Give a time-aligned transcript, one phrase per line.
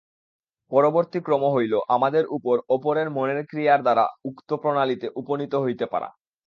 [0.71, 6.09] পরবর্তী ক্রম হইল আমাদের উপর অপরের মনের ক্রিয়ার দ্বারা উক্ত প্রণালীতে উপনীত হইতে পারা।